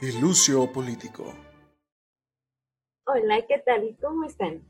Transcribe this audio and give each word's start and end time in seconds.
Ilucio 0.00 0.72
Político. 0.72 1.24
Hola, 3.04 3.44
¿qué 3.48 3.58
tal? 3.66 3.96
¿Cómo 4.00 4.26
están? 4.26 4.62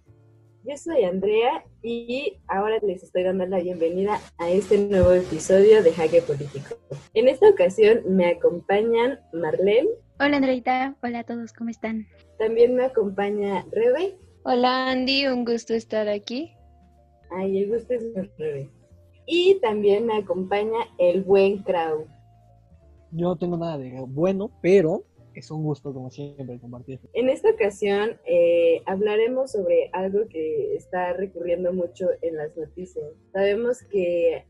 Yo 0.64 0.74
soy 0.78 1.04
Andrea 1.04 1.66
y 1.82 2.40
ahora 2.48 2.78
les 2.80 3.02
estoy 3.02 3.24
dando 3.24 3.44
la 3.44 3.58
bienvenida 3.60 4.22
a 4.38 4.48
este 4.48 4.78
nuevo 4.78 5.12
episodio 5.12 5.82
de 5.82 5.92
Jaque 5.92 6.22
Político. 6.22 6.76
En 7.12 7.28
esta 7.28 7.46
ocasión 7.46 8.00
me 8.06 8.30
acompañan 8.30 9.20
Marlene. 9.34 9.90
Hola 10.18 10.38
Andreita, 10.38 10.96
hola 11.02 11.18
a 11.18 11.24
todos, 11.24 11.52
¿cómo 11.52 11.68
están? 11.68 12.06
También 12.38 12.74
me 12.74 12.86
acompaña 12.86 13.66
Rebe. 13.70 14.16
Hola 14.44 14.92
Andy, 14.92 15.26
un 15.26 15.44
gusto 15.44 15.74
estar 15.74 16.08
aquí. 16.08 16.54
Ay, 17.30 17.64
el 17.64 17.70
gusto 17.70 17.92
es 17.92 18.02
Rebe. 18.38 18.70
Y 19.26 19.60
también 19.60 20.06
me 20.06 20.16
acompaña 20.16 20.78
el 20.96 21.22
buen 21.22 21.62
Krau. 21.64 22.06
Yo 23.10 23.28
no 23.28 23.36
tengo 23.36 23.58
nada 23.58 23.76
de 23.76 24.04
bueno, 24.06 24.50
pero 24.62 25.04
es 25.38 25.50
un 25.50 25.62
gusto, 25.62 25.92
como 25.92 26.10
siempre, 26.10 26.58
compartir. 26.58 27.00
En 27.12 27.28
esta 27.28 27.50
ocasión 27.50 28.18
eh, 28.26 28.82
hablaremos 28.86 29.52
sobre 29.52 29.90
algo 29.92 30.28
que 30.28 30.74
está 30.74 31.12
recurriendo 31.12 31.72
mucho 31.72 32.08
en 32.22 32.36
las 32.36 32.56
noticias. 32.56 33.04
Sabemos 33.32 33.82
que 33.90 34.44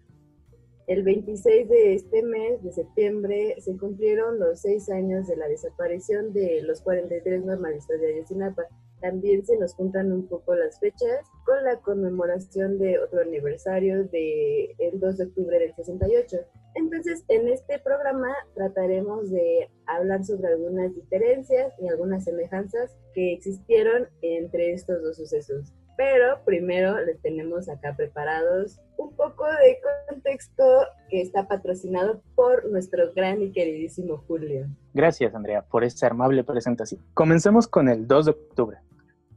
el 0.86 1.02
26 1.02 1.68
de 1.68 1.94
este 1.94 2.22
mes, 2.22 2.62
de 2.62 2.72
septiembre, 2.72 3.56
se 3.60 3.76
cumplieron 3.76 4.40
los 4.40 4.62
seis 4.62 4.88
años 4.88 5.26
de 5.28 5.36
la 5.36 5.46
desaparición 5.46 6.32
de 6.32 6.62
los 6.62 6.80
43 6.80 7.44
normalistas 7.44 8.00
de 8.00 8.14
Ayotzinapa. 8.14 8.62
También 9.02 9.44
se 9.44 9.58
nos 9.58 9.74
juntan 9.74 10.10
un 10.10 10.26
poco 10.26 10.54
las 10.54 10.80
fechas 10.80 11.26
con 11.44 11.62
la 11.62 11.78
conmemoración 11.80 12.78
de 12.78 12.98
otro 12.98 13.20
aniversario 13.20 14.04
del 14.04 14.74
el 14.78 14.98
2 14.98 15.18
de 15.18 15.24
octubre 15.24 15.58
del 15.58 15.74
68. 15.74 16.38
Entonces, 16.78 17.24
en 17.26 17.48
este 17.48 17.80
programa 17.80 18.28
trataremos 18.54 19.28
de 19.32 19.68
hablar 19.86 20.24
sobre 20.24 20.46
algunas 20.46 20.94
diferencias 20.94 21.74
y 21.80 21.88
algunas 21.88 22.22
semejanzas 22.22 22.96
que 23.14 23.32
existieron 23.32 24.06
entre 24.22 24.74
estos 24.74 25.02
dos 25.02 25.16
sucesos. 25.16 25.72
Pero 25.96 26.44
primero 26.44 27.04
les 27.04 27.20
tenemos 27.20 27.68
acá 27.68 27.96
preparados 27.96 28.78
un 28.96 29.12
poco 29.16 29.46
de 29.46 29.80
contexto 30.08 30.62
que 31.10 31.20
está 31.20 31.48
patrocinado 31.48 32.22
por 32.36 32.70
nuestro 32.70 33.12
gran 33.12 33.42
y 33.42 33.50
queridísimo 33.50 34.18
Julio. 34.28 34.68
Gracias, 34.94 35.34
Andrea, 35.34 35.62
por 35.62 35.82
esta 35.82 36.06
amable 36.06 36.44
presentación. 36.44 37.00
Comencemos 37.12 37.66
con 37.66 37.88
el 37.88 38.06
2 38.06 38.26
de 38.26 38.30
octubre. 38.30 38.78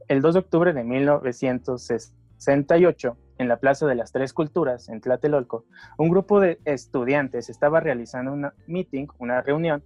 El 0.06 0.22
2 0.22 0.34
de 0.34 0.40
octubre 0.40 0.72
de 0.72 0.84
1968, 0.84 3.16
en 3.42 3.48
la 3.48 3.58
Plaza 3.58 3.86
de 3.86 3.94
las 3.94 4.12
Tres 4.12 4.32
Culturas, 4.32 4.88
en 4.88 5.00
Tlatelolco, 5.00 5.66
un 5.98 6.08
grupo 6.08 6.40
de 6.40 6.60
estudiantes 6.64 7.50
estaba 7.50 7.80
realizando 7.80 8.32
una 8.32 8.54
meeting, 8.66 9.08
una 9.18 9.42
reunión, 9.42 9.84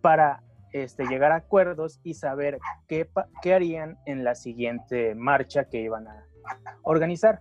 para 0.00 0.42
este, 0.72 1.06
llegar 1.06 1.32
a 1.32 1.36
acuerdos 1.36 2.00
y 2.04 2.14
saber 2.14 2.58
qué, 2.86 3.08
qué 3.42 3.54
harían 3.54 3.98
en 4.06 4.22
la 4.22 4.34
siguiente 4.34 5.14
marcha 5.14 5.64
que 5.64 5.80
iban 5.80 6.06
a 6.06 6.24
organizar. 6.82 7.40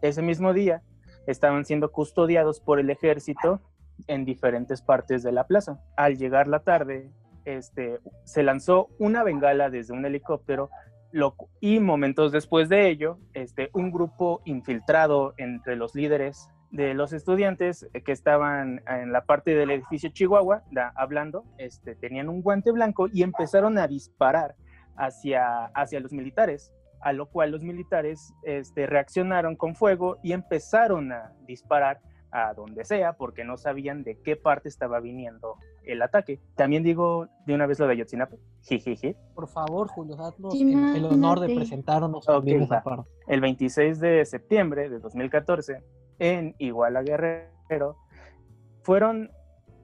Ese 0.00 0.22
mismo 0.22 0.52
día 0.52 0.82
estaban 1.26 1.64
siendo 1.64 1.90
custodiados 1.90 2.60
por 2.60 2.78
el 2.78 2.90
ejército 2.90 3.60
en 4.06 4.24
diferentes 4.24 4.82
partes 4.82 5.22
de 5.22 5.32
la 5.32 5.46
plaza. 5.46 5.80
Al 5.96 6.18
llegar 6.18 6.48
la 6.48 6.60
tarde, 6.60 7.10
este, 7.44 7.98
se 8.24 8.42
lanzó 8.42 8.88
una 8.98 9.22
bengala 9.24 9.70
desde 9.70 9.92
un 9.92 10.04
helicóptero 10.04 10.70
y 11.60 11.80
momentos 11.80 12.32
después 12.32 12.68
de 12.68 12.88
ello, 12.88 13.18
este, 13.34 13.70
un 13.72 13.90
grupo 13.90 14.42
infiltrado 14.44 15.34
entre 15.36 15.76
los 15.76 15.94
líderes 15.94 16.48
de 16.70 16.94
los 16.94 17.12
estudiantes 17.12 17.86
que 18.04 18.12
estaban 18.12 18.82
en 18.86 19.12
la 19.12 19.24
parte 19.24 19.54
del 19.54 19.70
edificio 19.70 20.10
Chihuahua 20.10 20.62
hablando, 20.94 21.44
este, 21.58 21.94
tenían 21.94 22.30
un 22.30 22.40
guante 22.40 22.72
blanco 22.72 23.08
y 23.12 23.22
empezaron 23.22 23.76
a 23.78 23.86
disparar 23.86 24.54
hacia, 24.96 25.66
hacia 25.66 26.00
los 26.00 26.12
militares, 26.12 26.72
a 27.02 27.12
lo 27.12 27.26
cual 27.26 27.50
los 27.50 27.62
militares 27.62 28.32
este, 28.42 28.86
reaccionaron 28.86 29.54
con 29.54 29.74
fuego 29.74 30.18
y 30.22 30.32
empezaron 30.32 31.12
a 31.12 31.32
disparar 31.46 32.00
a 32.32 32.54
donde 32.54 32.84
sea 32.84 33.12
porque 33.12 33.44
no 33.44 33.56
sabían 33.56 34.02
de 34.02 34.18
qué 34.20 34.36
parte 34.36 34.68
estaba 34.68 35.00
viniendo 35.00 35.56
el 35.84 36.00
ataque. 36.00 36.40
También 36.56 36.82
digo 36.82 37.28
de 37.46 37.54
una 37.54 37.66
vez 37.66 37.78
lo 37.78 37.86
de 37.86 37.92
Ayotzinapa. 37.92 38.36
Jijiji. 38.62 39.14
Por 39.34 39.48
favor, 39.48 39.88
Julio, 39.88 40.18
haznos 40.18 40.54
el, 40.54 41.04
honor 41.04 41.40
de 41.40 41.54
presentarnos 41.54 42.28
okay, 42.28 42.66
El 43.26 43.40
26 43.40 44.00
de 44.00 44.24
septiembre 44.24 44.88
de 44.88 44.98
2014 44.98 45.82
en 46.18 46.54
Iguala 46.58 47.02
Guerrero, 47.02 47.96
fueron 48.82 49.30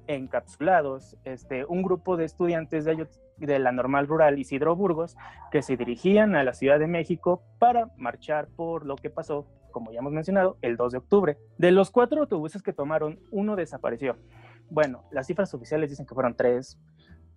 encapsulados 0.08 1.16
este, 1.24 1.64
un 1.66 1.82
grupo 1.82 2.16
de 2.16 2.24
estudiantes 2.24 2.84
de, 2.84 3.06
de, 3.36 3.58
la 3.58 3.70
normal 3.70 4.08
rural 4.08 4.38
Isidro 4.38 4.74
Burgos 4.74 5.16
que 5.52 5.62
se 5.62 5.76
dirigían 5.76 6.34
a 6.34 6.42
la 6.42 6.54
Ciudad 6.54 6.78
de 6.78 6.88
México 6.88 7.42
para 7.58 7.90
marchar 7.96 8.48
por 8.48 8.84
lo 8.84 8.96
que 8.96 9.10
pasó, 9.10 9.46
como 9.70 9.92
ya 9.92 10.00
hemos 10.00 10.12
mencionado, 10.12 10.56
el 10.62 10.76
2 10.76 10.92
de 10.92 10.98
octubre. 10.98 11.38
De 11.58 11.70
los 11.70 11.90
cuatro 11.90 12.22
autobuses 12.22 12.62
que 12.62 12.72
tomaron, 12.72 13.20
uno 13.30 13.54
desapareció. 13.54 14.16
Bueno, 14.70 15.04
las 15.10 15.26
cifras 15.26 15.54
oficiales 15.54 15.90
dicen 15.90 16.06
que 16.06 16.14
fueron 16.14 16.34
tres, 16.34 16.78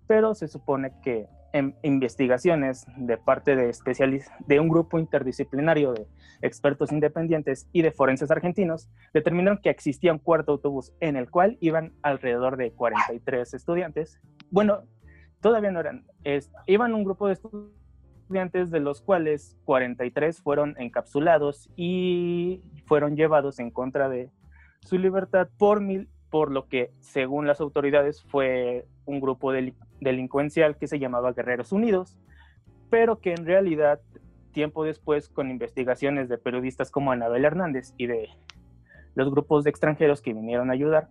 pero 0.07 0.33
se 0.33 0.47
supone 0.47 0.93
que 1.03 1.27
en 1.53 1.75
investigaciones 1.83 2.85
de 2.97 3.17
parte 3.17 3.55
de 3.55 3.71
de 4.47 4.59
un 4.59 4.69
grupo 4.69 4.99
interdisciplinario 4.99 5.93
de 5.93 6.07
expertos 6.41 6.91
independientes 6.91 7.67
y 7.71 7.81
de 7.81 7.91
forenses 7.91 8.31
argentinos 8.31 8.89
determinaron 9.13 9.59
que 9.59 9.69
existía 9.69 10.11
un 10.11 10.19
cuarto 10.19 10.53
autobús 10.53 10.93
en 10.99 11.15
el 11.15 11.29
cual 11.29 11.57
iban 11.61 11.93
alrededor 12.01 12.57
de 12.57 12.71
43 12.71 13.53
estudiantes. 13.53 14.19
Bueno, 14.49 14.83
todavía 15.39 15.71
no 15.71 15.79
eran, 15.79 16.05
iban 16.67 16.93
un 16.93 17.03
grupo 17.03 17.27
de 17.27 17.33
estudiantes 17.33 18.71
de 18.71 18.79
los 18.79 19.01
cuales 19.01 19.57
43 19.65 20.41
fueron 20.41 20.75
encapsulados 20.79 21.69
y 21.75 22.61
fueron 22.85 23.15
llevados 23.15 23.59
en 23.59 23.71
contra 23.71 24.09
de 24.09 24.29
su 24.81 24.97
libertad 24.97 25.49
por 25.57 25.81
mil 25.81 26.09
por 26.31 26.49
lo 26.49 26.67
que, 26.69 26.91
según 27.01 27.45
las 27.45 27.59
autoridades, 27.59 28.23
fue 28.23 28.87
un 29.05 29.19
grupo 29.19 29.51
delincuencial 30.01 30.77
que 30.77 30.87
se 30.87 30.99
llamaba 30.99 31.31
Guerreros 31.31 31.71
Unidos, 31.71 32.19
pero 32.89 33.19
que 33.19 33.31
en 33.33 33.45
realidad, 33.45 34.01
tiempo 34.51 34.83
después, 34.83 35.29
con 35.29 35.49
investigaciones 35.49 36.27
de 36.27 36.37
periodistas 36.37 36.91
como 36.91 37.11
Anabel 37.11 37.45
Hernández 37.45 37.93
y 37.97 38.07
de 38.07 38.29
los 39.15 39.31
grupos 39.31 39.63
de 39.63 39.69
extranjeros 39.69 40.21
que 40.21 40.33
vinieron 40.33 40.69
a 40.69 40.73
ayudar, 40.73 41.09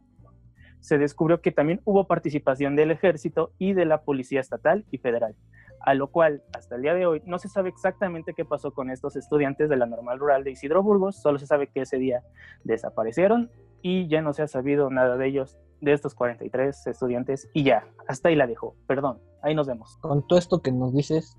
se 0.81 0.99
descubrió 0.99 1.41
que 1.41 1.53
también 1.53 1.81
hubo 1.85 2.07
participación 2.07 2.75
del 2.75 2.91
ejército 2.91 3.53
y 3.59 3.75
de 3.75 3.85
la 3.85 4.03
policía 4.03 4.41
estatal 4.41 4.85
y 4.91 4.99
federal, 4.99 5.35
a 5.81 5.95
lo 5.95 6.09
cual 6.09 6.43
hasta 6.55 6.77
el 6.77 6.83
día 6.83 6.95
de 6.95 7.07
hoy 7.07 7.23
no 7.27 7.39
se 7.39 7.49
sabe 7.49 7.69
exactamente 7.69 8.35
qué 8.35 8.45
pasó 8.45 8.73
con 8.73 8.91
estos 8.91 9.17
estudiantes 9.17 9.69
de 9.69 9.77
la 9.77 9.87
normal 9.87 10.19
rural 10.19 10.43
de 10.43 10.53
Isidro 10.53 10.83
Burgos, 10.83 11.21
solo 11.21 11.39
se 11.39 11.47
sabe 11.47 11.69
que 11.69 11.83
ese 11.83 11.99
día 11.99 12.23
desaparecieron 12.65 13.51
y 13.83 14.09
ya 14.09 14.23
no 14.23 14.33
se 14.33 14.43
ha 14.43 14.49
sabido 14.49 14.91
nada 14.91 15.17
de 15.17 15.27
ellos, 15.27 15.59
de 15.81 15.93
estos 15.93 16.15
43 16.15 16.87
estudiantes, 16.87 17.49
y 17.55 17.65
ya, 17.65 17.87
hasta 18.07 18.29
ahí 18.29 18.37
la 18.37 18.47
dejo, 18.47 18.77
perdón, 18.87 19.21
ahí 19.43 19.55
nos 19.55 19.67
vemos. 19.67 19.97
Con 19.99 20.27
todo 20.27 20.39
esto 20.39 20.61
que 20.61 20.73
nos 20.73 20.93
dices, 20.93 21.37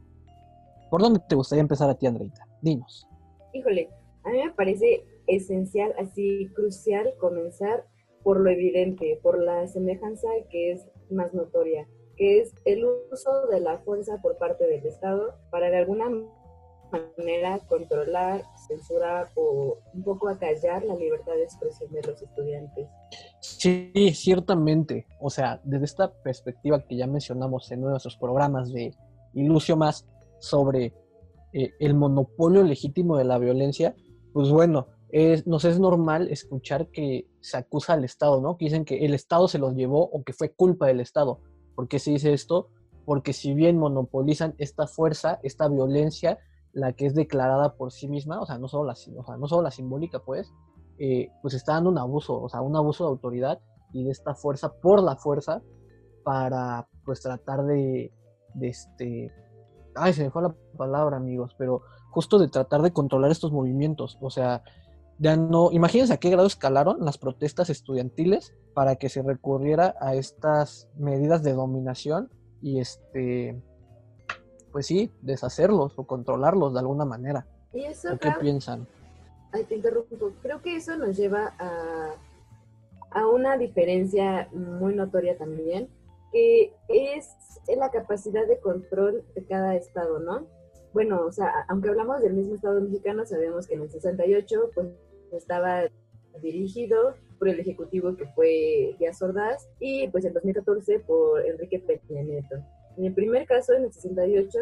¿por 0.90 1.02
dónde 1.02 1.22
te 1.28 1.36
gustaría 1.36 1.62
empezar 1.62 1.90
a 1.90 1.96
ti, 1.96 2.08
Andreita? 2.08 2.48
Dinos. 2.62 3.08
Híjole, 3.54 3.90
a 4.24 4.30
mí 4.30 4.38
me 4.44 4.52
parece 4.52 5.06
esencial, 5.28 5.94
así 6.00 6.48
crucial, 6.56 7.14
comenzar 7.20 7.86
por 8.24 8.40
lo 8.40 8.50
evidente, 8.50 9.20
por 9.22 9.42
la 9.42 9.68
semejanza 9.68 10.28
que 10.50 10.74
es 10.74 10.88
más 11.10 11.34
notoria, 11.34 11.88
que 12.18 12.40
es 12.40 12.54
el 12.66 12.86
uso 13.12 13.48
de 13.48 13.60
la 13.60 13.80
fuerza 13.80 14.20
por 14.22 14.38
parte 14.38 14.66
del 14.68 14.86
Estado 14.86 15.36
para 15.50 15.70
de 15.70 15.78
alguna 15.78 16.10
manera 16.10 16.41
controlar, 17.68 18.44
censurar 18.68 19.30
o 19.36 19.78
un 19.94 20.04
poco 20.04 20.30
acallar 20.30 20.84
la 20.84 20.96
libertad 20.96 21.34
de 21.34 21.44
expresión 21.44 21.92
de 21.92 22.02
los 22.04 22.22
estudiantes. 22.22 22.88
Sí, 23.40 23.92
ciertamente. 24.14 25.08
O 25.20 25.30
sea, 25.30 25.62
desde 25.64 25.86
esta 25.86 26.12
perspectiva 26.12 26.84
que 26.86 26.98
ya 26.98 27.08
mencionamos 27.08 27.72
en 27.72 27.82
nuestros 27.82 28.18
programas 28.18 28.72
de 28.72 28.94
Ilusio 29.34 29.78
Más 29.78 30.06
sobre 30.40 30.94
eh, 31.54 31.74
el 31.80 31.94
monopolio 31.94 32.64
legítimo 32.64 33.18
de 33.18 33.26
la 33.26 33.38
violencia, 33.38 33.96
pues 34.34 34.50
bueno, 34.50 34.88
es, 35.10 35.46
nos 35.46 35.66
es 35.66 35.80
normal 35.80 36.30
escuchar 36.30 36.88
que 36.88 37.28
se 37.42 37.58
acusa 37.58 37.94
al 37.94 38.06
Estado, 38.06 38.42
¿no? 38.42 38.58
Que 38.58 38.66
dicen 38.66 38.86
que 38.86 39.06
el 39.06 39.14
Estado 39.14 39.48
se 39.48 39.60
los 39.60 39.76
llevó 39.76 40.04
o 40.04 40.24
que 40.24 40.34
fue 40.34 40.54
culpa 40.54 40.88
del 40.88 41.02
Estado. 41.02 41.40
¿Por 41.76 41.88
qué 41.88 42.00
se 42.00 42.12
dice 42.12 42.34
esto? 42.34 42.70
Porque 43.06 43.34
si 43.34 43.54
bien 43.54 43.78
monopolizan 43.78 44.56
esta 44.58 44.88
fuerza, 44.88 45.40
esta 45.44 45.68
violencia, 45.68 46.40
la 46.74 46.94
que 46.94 47.06
es 47.06 47.16
declarada 47.16 47.76
por 47.76 47.92
sí 47.92 48.08
misma, 48.08 48.40
o 48.40 48.46
sea, 48.46 48.58
no 48.58 48.68
solo 48.68 48.86
la, 48.86 48.94
o 48.94 49.26
sea, 49.26 49.38
no 49.38 49.48
solo 49.48 49.62
la 49.62 49.72
simbólica, 49.72 50.20
pues, 50.20 50.54
eh, 51.00 51.30
pues 51.42 51.54
está 51.54 51.74
dando 51.74 51.90
un 51.90 51.98
abuso, 51.98 52.42
o 52.42 52.50
sea, 52.50 52.62
un 52.62 52.76
abuso 52.76 53.06
de 53.06 53.10
autoridad 53.10 53.60
y 53.94 54.04
de 54.04 54.12
esta 54.12 54.36
fuerza 54.36 54.72
por 54.74 55.02
la 55.02 55.16
fuerza 55.16 55.62
para, 56.24 56.88
pues, 57.06 57.22
tratar 57.22 57.66
de, 57.66 58.14
de 58.54 58.68
este, 58.68 59.32
ay, 59.96 60.14
se 60.14 60.24
me 60.24 60.32
fue 60.32 60.44
la 60.44 60.56
palabra, 60.78 61.18
amigos, 61.18 61.56
pero 61.58 61.82
justo 62.12 62.40
de 62.40 62.48
tratar 62.48 62.82
de 62.82 62.94
controlar 62.94 63.32
estos 63.32 63.52
movimientos, 63.52 64.18
o 64.22 64.30
sea, 64.30 64.64
ya 65.22 65.36
no, 65.36 65.72
imagínense 65.72 66.14
a 66.14 66.18
qué 66.18 66.32
grado 66.32 66.48
escalaron 66.48 67.06
las 67.06 67.20
protestas 67.20 67.70
estudiantiles 67.70 68.56
para 68.74 68.96
que 68.96 69.08
se 69.08 69.22
recurriera 69.22 69.96
a 70.00 70.16
estas 70.16 70.90
medidas 70.98 71.44
de 71.44 71.54
dominación 71.54 72.32
y 72.60 72.80
este, 72.80 73.62
pues 74.72 74.88
sí, 74.88 75.12
deshacerlos 75.22 75.98
o 75.98 76.06
controlarlos 76.06 76.74
de 76.74 76.80
alguna 76.80 77.06
manera. 77.06 77.46
¿Y 77.74 77.84
eso, 77.86 78.18
qué 78.20 78.32
piensan? 78.40 78.88
Ay, 79.52 79.66
te 79.66 79.76
interrumpo. 79.76 80.32
Creo 80.42 80.62
que 80.62 80.76
eso 80.76 80.96
nos 80.98 81.18
lleva 81.18 81.54
a, 81.60 82.16
a 83.12 83.28
una 83.28 83.58
diferencia 83.58 84.48
muy 84.52 84.96
notoria 84.96 85.38
también, 85.38 85.90
que 86.32 86.74
es 86.88 87.28
la 87.78 87.90
capacidad 87.90 88.48
de 88.48 88.60
control 88.60 89.24
de 89.36 89.46
cada 89.46 89.76
estado, 89.76 90.20
¿no? 90.20 90.48
Bueno, 90.94 91.26
o 91.26 91.32
sea, 91.32 91.66
aunque 91.70 91.90
hablamos 91.90 92.22
del 92.22 92.34
mismo 92.34 92.56
estado 92.56 92.82
mexicano, 92.82 93.26
sabemos 93.26 93.68
que 93.68 93.76
en 93.76 93.84
el 93.84 93.90
68 93.90 94.72
pues 94.74 94.88
estaba 95.32 95.84
dirigido 96.42 97.16
por 97.40 97.50
el 97.50 97.60
ejecutivo 97.60 98.16
que 98.16 98.26
fue 98.36 98.96
Díaz 99.00 99.22
Ordaz 99.22 99.70
y 99.80 100.08
pues 100.10 100.26
en 100.26 100.34
2014 100.34 101.00
por 101.00 101.46
Enrique 101.46 101.80
Peña 101.80 102.24
Nieto. 102.24 102.56
En 102.98 103.06
el 103.06 103.14
primer 103.14 103.46
caso, 103.46 103.74
en 103.74 103.86
el 103.86 103.94
68, 103.94 104.60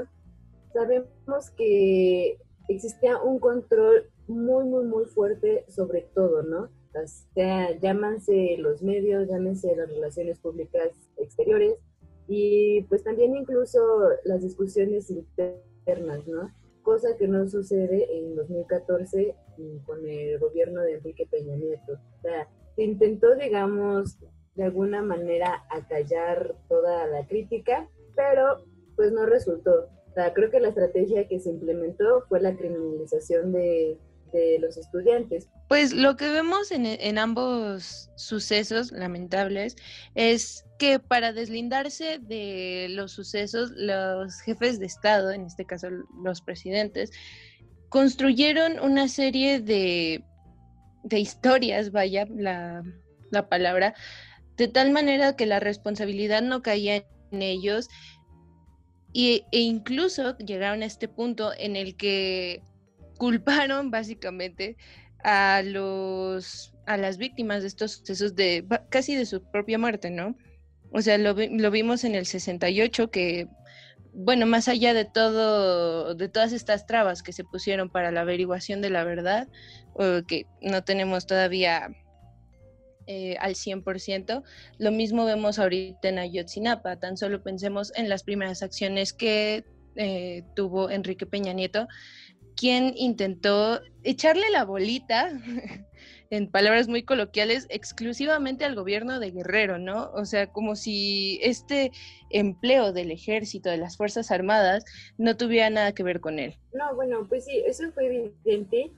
sabemos 0.73 1.49
que 1.57 2.37
existía 2.67 3.17
un 3.21 3.39
control 3.39 4.09
muy, 4.27 4.65
muy, 4.65 4.85
muy 4.85 5.05
fuerte 5.05 5.65
sobre 5.67 6.01
todo, 6.13 6.43
¿no? 6.43 6.69
O 6.93 7.07
sea, 7.33 7.77
llámanse 7.79 8.57
los 8.57 8.81
medios, 8.81 9.27
llámense 9.27 9.75
las 9.75 9.89
relaciones 9.89 10.39
públicas 10.39 10.89
exteriores 11.17 11.75
y 12.27 12.83
pues 12.83 13.03
también 13.03 13.35
incluso 13.35 13.79
las 14.23 14.41
discusiones 14.41 15.09
internas, 15.09 16.27
¿no? 16.27 16.51
Cosa 16.83 17.15
que 17.17 17.27
no 17.27 17.47
sucede 17.47 18.17
en 18.17 18.35
2014 18.35 19.35
con 19.85 20.07
el 20.07 20.39
gobierno 20.39 20.81
de 20.81 20.95
Enrique 20.95 21.27
Peña 21.29 21.55
Nieto. 21.55 21.93
O 21.93 22.21
sea, 22.21 22.47
se 22.75 22.83
intentó, 22.83 23.35
digamos, 23.35 24.17
de 24.55 24.63
alguna 24.63 25.01
manera 25.01 25.65
acallar 25.69 26.55
toda 26.67 27.07
la 27.07 27.27
crítica, 27.27 27.89
pero 28.19 28.65
pues 28.97 29.13
no 29.13 29.25
resultó. 29.25 29.89
Creo 30.35 30.51
que 30.51 30.59
la 30.59 30.67
estrategia 30.67 31.25
que 31.29 31.39
se 31.39 31.49
implementó 31.49 32.25
fue 32.27 32.41
la 32.41 32.53
criminalización 32.53 33.53
de, 33.53 33.97
los 34.59 34.77
estudiantes. 34.77 35.49
Pues 35.69 35.93
lo 35.93 36.15
que 36.15 36.29
vemos 36.29 36.71
en, 36.71 37.17
ambos 37.17 38.11
sucesos 38.15 38.91
lamentables 38.91 39.75
es 40.13 40.65
que 40.77 40.99
para 40.99 41.31
deslindarse 41.33 42.19
de 42.19 42.87
los 42.89 43.13
sucesos, 43.13 43.71
los 43.71 44.41
jefes 44.41 44.79
de 44.79 44.85
Estado, 44.85 45.31
en 45.31 45.45
este 45.45 45.65
caso 45.65 45.87
los 46.21 46.41
presidentes, 46.41 47.09
construyeron 47.87 48.79
una 48.81 49.07
serie 49.07 49.61
de, 49.61 50.23
de 51.05 51.19
historias, 51.19 51.91
vaya 51.91 52.27
la, 52.29 52.83
la 53.31 53.49
palabra, 53.49 53.95
de 54.57 54.67
tal 54.67 54.91
manera 54.91 55.35
que 55.35 55.45
la 55.47 55.59
responsabilidad 55.59 56.43
no 56.43 56.61
caía 56.61 56.97
en 56.97 57.18
ellos 57.31 57.89
y, 59.13 59.45
e 59.51 59.59
incluso 59.59 60.37
llegaron 60.37 60.83
a 60.83 60.85
este 60.85 61.07
punto 61.07 61.51
en 61.57 61.75
el 61.75 61.95
que 61.95 62.61
culparon 63.17 63.91
básicamente 63.91 64.77
a 65.23 65.61
los 65.63 66.73
a 66.85 66.97
las 66.97 67.17
víctimas 67.17 67.61
de 67.61 67.67
estos 67.67 67.91
sucesos 67.93 68.35
de 68.35 68.65
casi 68.89 69.15
de 69.15 69.25
su 69.25 69.43
propia 69.51 69.77
muerte, 69.77 70.09
¿no? 70.09 70.35
O 70.91 71.01
sea, 71.01 71.17
lo, 71.19 71.35
lo 71.35 71.71
vimos 71.71 72.03
en 72.03 72.15
el 72.15 72.25
68 72.25 73.11
que 73.11 73.47
bueno, 74.13 74.45
más 74.45 74.67
allá 74.67 74.93
de 74.93 75.05
todo, 75.05 76.15
de 76.15 76.29
todas 76.29 76.51
estas 76.51 76.85
trabas 76.85 77.21
que 77.21 77.31
se 77.31 77.43
pusieron 77.43 77.89
para 77.89 78.11
la 78.11 78.21
averiguación 78.21 78.81
de 78.81 78.89
la 78.89 79.03
verdad, 79.03 79.47
que 80.27 80.45
no 80.61 80.83
tenemos 80.83 81.27
todavía 81.27 81.89
eh, 83.11 83.37
al 83.39 83.55
100%, 83.55 84.43
lo 84.77 84.91
mismo 84.91 85.25
vemos 85.25 85.57
ahorita 85.57 86.09
en 86.09 86.19
Ayotzinapa, 86.19 86.99
tan 86.99 87.17
solo 87.17 87.41
pensemos 87.41 87.91
en 87.95 88.07
las 88.07 88.21
primeras 88.21 88.61
acciones 88.61 89.13
que 89.13 89.65
eh, 89.95 90.43
tuvo 90.55 90.91
Enrique 90.91 91.25
Peña 91.25 91.51
Nieto 91.53 91.87
quien 92.55 92.93
intentó 92.97 93.79
echarle 94.03 94.49
la 94.51 94.65
bolita, 94.65 95.31
en 96.29 96.51
palabras 96.51 96.87
muy 96.87 97.03
coloquiales, 97.03 97.65
exclusivamente 97.69 98.65
al 98.65 98.75
gobierno 98.75 99.19
de 99.19 99.31
Guerrero, 99.31 99.79
¿no? 99.79 100.11
O 100.11 100.25
sea, 100.25 100.51
como 100.51 100.75
si 100.75 101.39
este 101.41 101.91
empleo 102.29 102.91
del 102.91 103.11
ejército, 103.11 103.69
de 103.69 103.77
las 103.77 103.95
Fuerzas 103.95 104.29
Armadas, 104.29 104.83
no 105.17 105.37
tuviera 105.37 105.69
nada 105.69 105.93
que 105.93 106.03
ver 106.03 106.19
con 106.19 106.37
él. 106.37 106.59
No, 106.73 106.93
bueno, 106.95 107.25
pues 107.27 107.45
sí, 107.45 107.63
eso 107.65 107.91
fue 107.93 108.05
evidente, 108.05 108.91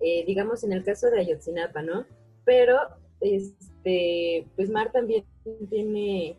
eh, 0.00 0.24
digamos, 0.26 0.64
en 0.64 0.72
el 0.72 0.84
caso 0.84 1.08
de 1.08 1.20
Ayotzinapa, 1.20 1.80
¿no? 1.82 2.04
Pero, 2.44 2.76
este, 3.20 4.46
pues 4.56 4.70
Mar 4.70 4.92
también 4.92 5.24
tiene 5.70 6.36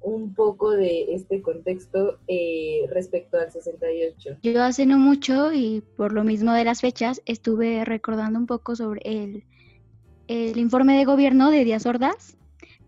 un 0.00 0.34
poco 0.34 0.70
de 0.70 1.14
este 1.14 1.42
contexto 1.42 2.18
eh, 2.26 2.86
respecto 2.90 3.38
al 3.38 3.52
68. 3.52 4.38
Yo 4.42 4.62
hace 4.62 4.84
no 4.84 4.98
mucho 4.98 5.52
y 5.52 5.82
por 5.96 6.12
lo 6.12 6.24
mismo 6.24 6.52
de 6.52 6.64
las 6.64 6.80
fechas 6.80 7.22
estuve 7.24 7.84
recordando 7.84 8.38
un 8.38 8.46
poco 8.46 8.74
sobre 8.74 9.00
el, 9.04 9.44
el 10.26 10.58
informe 10.58 10.96
de 10.96 11.04
gobierno 11.04 11.50
de 11.50 11.64
Díaz 11.64 11.86
Ordaz 11.86 12.36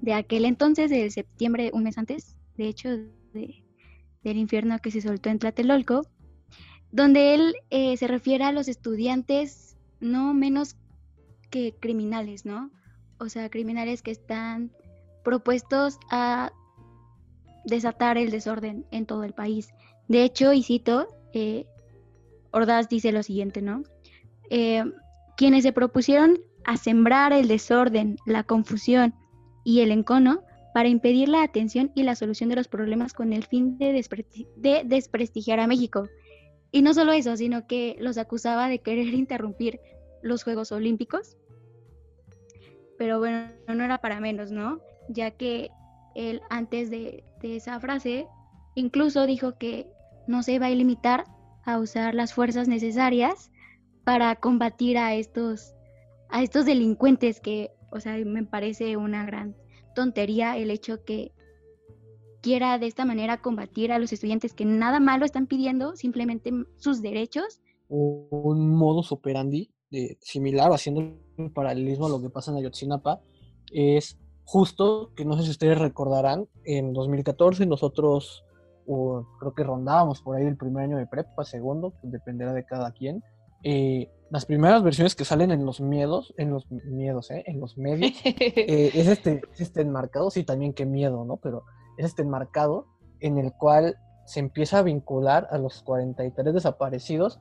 de 0.00 0.12
aquel 0.12 0.44
entonces, 0.44 0.91
de 0.91 1.11
septiembre, 1.11 1.70
un 1.73 1.85
mes 1.85 1.96
antes, 1.96 2.37
de 2.56 2.69
hecho, 2.69 2.91
del 3.32 4.37
infierno 4.37 4.79
que 4.81 4.91
se 4.91 5.00
soltó 5.00 5.31
en 5.31 5.38
Tlatelolco, 5.38 6.06
donde 6.93 7.35
él 7.35 7.55
eh, 7.70 7.96
se 7.96 8.06
refiere 8.06 8.44
a 8.44 8.52
los 8.52 8.69
estudiantes 8.69 9.76
no 10.00 10.35
menos 10.35 10.76
que 11.50 11.75
criminales, 11.81 12.44
¿no? 12.44 12.70
O 13.24 13.28
sea, 13.28 13.48
criminales 13.48 14.02
que 14.02 14.10
están 14.10 14.70
propuestos 15.24 15.98
a 16.10 16.52
desatar 17.64 18.18
el 18.18 18.30
desorden 18.30 18.86
en 18.90 19.06
todo 19.06 19.24
el 19.24 19.32
país. 19.32 19.70
De 20.08 20.22
hecho, 20.22 20.52
y 20.52 20.62
cito, 20.62 21.08
eh, 21.32 21.66
Ordaz 22.50 22.88
dice 22.88 23.12
lo 23.12 23.22
siguiente, 23.22 23.62
¿no? 23.62 23.82
Eh, 24.50 24.84
quienes 25.36 25.62
se 25.62 25.72
propusieron 25.72 26.38
a 26.64 26.76
sembrar 26.76 27.32
el 27.32 27.48
desorden, 27.48 28.16
la 28.26 28.44
confusión 28.44 29.14
y 29.64 29.80
el 29.80 29.90
encono 29.90 30.42
para 30.74 30.88
impedir 30.88 31.28
la 31.28 31.42
atención 31.42 31.92
y 31.94 32.02
la 32.02 32.16
solución 32.16 32.50
de 32.50 32.56
los 32.56 32.68
problemas 32.68 33.14
con 33.14 33.32
el 33.32 33.44
fin 33.44 33.78
de, 33.78 33.92
de 34.56 34.82
desprestigiar 34.84 35.60
a 35.60 35.66
México. 35.66 36.08
Y 36.70 36.82
no 36.82 36.92
solo 36.92 37.12
eso, 37.12 37.36
sino 37.36 37.66
que 37.66 37.96
los 38.00 38.18
acusaba 38.18 38.68
de 38.68 38.80
querer 38.80 39.06
interrumpir 39.14 39.80
los 40.22 40.42
Juegos 40.42 40.72
Olímpicos. 40.72 41.36
Pero 42.99 43.19
bueno, 43.19 43.49
no 43.69 43.85
era 43.85 43.99
para 43.99 44.20
menos, 44.20 44.50
¿no? 44.50 44.81
Ya 45.08 45.31
que 45.32 45.70
él 46.15 46.41
antes 46.51 46.91
de, 46.91 47.24
esa 47.43 47.79
frase 47.81 48.27
incluso 48.74 49.27
dijo 49.27 49.58
que 49.58 49.86
no 50.27 50.43
se 50.43 50.58
va 50.58 50.67
a 50.67 50.70
limitar 50.70 51.24
a 51.65 51.79
usar 51.79 52.15
las 52.15 52.32
fuerzas 52.32 52.69
necesarias 52.69 53.51
para 54.05 54.36
combatir 54.36 54.96
a 54.96 55.15
estos, 55.15 55.74
a 56.31 56.43
estos 56.43 56.65
delincuentes 56.65 57.41
que, 57.41 57.70
o 57.91 58.01
sea, 58.01 58.17
me 58.24 58.44
parece 58.44 58.96
una 58.96 59.24
gran 59.27 59.55
tontería 59.94 60.56
el 60.56 60.70
hecho 60.70 61.05
que 61.05 61.32
quiera 62.41 62.79
de 62.79 62.86
esta 62.86 63.05
manera 63.05 63.41
combatir 63.41 63.93
a 63.93 63.98
los 63.98 64.13
estudiantes 64.13 64.53
que 64.53 64.67
nada 64.67 65.01
malo 65.01 65.24
están 65.24 65.46
pidiendo, 65.46 65.96
simplemente 65.96 66.53
sus 66.77 67.01
derechos. 67.01 67.60
Un 67.89 68.77
modus 68.77 69.13
operandi 69.13 69.70
de, 69.91 70.19
similar, 70.20 70.70
haciendo 70.72 71.17
paralelismo 71.55 72.06
a 72.06 72.10
lo 72.10 72.20
que 72.20 72.31
pasa 72.31 72.50
en 72.50 72.58
Ayotzinapa, 72.58 73.20
es 73.72 74.19
justo, 74.44 75.12
que 75.17 75.24
no 75.24 75.36
sé 75.36 75.44
si 75.44 75.50
ustedes 75.50 75.79
recordarán, 75.79 76.48
en 76.64 76.93
2014 76.93 77.67
nosotros 77.67 78.44
creo 78.84 79.55
que 79.55 79.64
rondábamos 79.64 80.20
por 80.20 80.36
ahí 80.36 80.44
el 80.44 80.56
primer 80.56 80.84
año 80.84 80.96
de 80.98 81.06
prepa, 81.06 81.44
segundo, 81.44 81.94
dependerá 82.03 82.53
de 82.53 82.64
cada 82.64 82.93
quien. 82.93 83.22
Eh, 83.62 84.10
las 84.31 84.44
primeras 84.44 84.82
versiones 84.82 85.14
que 85.14 85.24
salen 85.24 85.50
en 85.50 85.64
los 85.64 85.81
miedos, 85.81 86.34
en 86.36 86.50
los 86.50 86.70
miedos, 86.70 87.31
¿eh? 87.31 87.44
en 87.46 87.60
los 87.60 87.79
medios, 87.79 88.12
eh, 88.24 88.91
es, 88.93 89.08
este, 89.08 89.43
es 89.53 89.60
este 89.60 89.81
enmarcado, 89.81 90.31
sí, 90.31 90.44
también 90.44 90.74
qué 90.74 90.84
miedo, 90.84 91.24
¿no? 91.24 91.38
Pero 91.38 91.64
es 91.96 92.06
este 92.06 92.22
enmarcado 92.22 92.86
en 93.20 93.38
el 93.38 93.53
cual 93.53 93.96
se 94.26 94.41
empieza 94.41 94.79
a 94.79 94.82
vincular 94.82 95.48
a 95.50 95.58
los 95.58 95.82
43 95.82 96.53
desaparecidos 96.53 97.41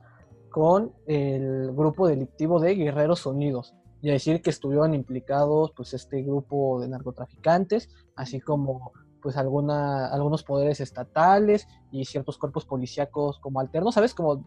con 0.50 0.92
el 1.06 1.72
grupo 1.72 2.06
delictivo 2.06 2.60
de 2.60 2.74
Guerreros 2.74 3.26
Unidos 3.26 3.74
y 4.04 4.10
decir 4.10 4.42
que 4.42 4.50
estuvieron 4.50 4.92
implicados 4.92 5.72
pues 5.74 5.94
este 5.94 6.22
grupo 6.22 6.78
de 6.78 6.88
narcotraficantes, 6.88 7.88
así 8.16 8.38
como 8.38 8.92
pues 9.22 9.38
alguna, 9.38 10.08
algunos 10.08 10.42
poderes 10.42 10.80
estatales 10.80 11.66
y 11.90 12.04
ciertos 12.04 12.36
cuerpos 12.36 12.66
policíacos 12.66 13.38
como 13.38 13.60
alternos, 13.60 13.94
¿sabes? 13.94 14.12
Como 14.12 14.44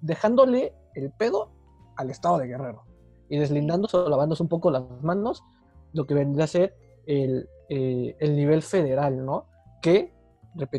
dejándole 0.00 0.74
el 0.96 1.12
pedo 1.12 1.52
al 1.94 2.10
estado 2.10 2.38
de 2.38 2.48
Guerrero 2.48 2.82
y 3.28 3.38
deslindándose 3.38 3.96
o 3.96 4.08
lavándose 4.08 4.42
un 4.42 4.48
poco 4.48 4.72
las 4.72 4.82
manos, 5.02 5.44
lo 5.92 6.04
que 6.04 6.14
vendría 6.14 6.46
a 6.46 6.48
ser 6.48 6.74
el, 7.06 7.48
eh, 7.68 8.16
el 8.18 8.34
nivel 8.34 8.62
federal, 8.62 9.24
¿no? 9.24 9.46
Que, 9.82 10.16